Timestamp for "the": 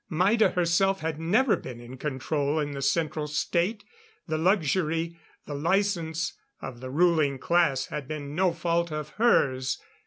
2.71-2.81, 4.25-4.39, 5.45-5.53, 6.79-6.89